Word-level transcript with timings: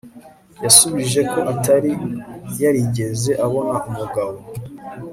yasubije 0.63 1.19
ko 1.31 1.39
atari 1.51 1.91
yarigeze 2.61 3.31
abona 3.45 3.75
umugabo 3.89 4.37